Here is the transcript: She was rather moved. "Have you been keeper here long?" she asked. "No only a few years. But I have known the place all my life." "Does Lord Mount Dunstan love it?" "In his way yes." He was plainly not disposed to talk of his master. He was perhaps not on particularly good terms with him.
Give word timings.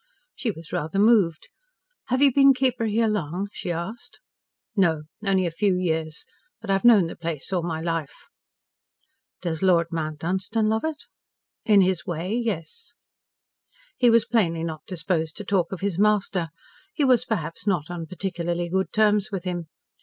She 0.33 0.49
was 0.49 0.73
rather 0.73 0.97
moved. 0.97 1.47
"Have 2.05 2.23
you 2.23 2.33
been 2.33 2.55
keeper 2.55 2.85
here 2.85 3.05
long?" 3.07 3.49
she 3.51 3.71
asked. 3.71 4.19
"No 4.75 5.03
only 5.23 5.45
a 5.45 5.51
few 5.51 5.75
years. 5.77 6.25
But 6.59 6.71
I 6.71 6.73
have 6.73 6.83
known 6.83 7.05
the 7.05 7.15
place 7.15 7.53
all 7.53 7.61
my 7.61 7.81
life." 7.81 8.25
"Does 9.43 9.61
Lord 9.61 9.89
Mount 9.91 10.21
Dunstan 10.21 10.67
love 10.67 10.83
it?" 10.83 11.03
"In 11.65 11.81
his 11.81 12.03
way 12.03 12.33
yes." 12.35 12.95
He 13.95 14.09
was 14.09 14.25
plainly 14.25 14.63
not 14.63 14.81
disposed 14.87 15.37
to 15.37 15.43
talk 15.43 15.71
of 15.71 15.81
his 15.81 15.99
master. 15.99 16.49
He 16.95 17.05
was 17.05 17.23
perhaps 17.23 17.67
not 17.67 17.91
on 17.91 18.07
particularly 18.07 18.69
good 18.69 18.91
terms 18.91 19.29
with 19.31 19.43
him. 19.43 19.67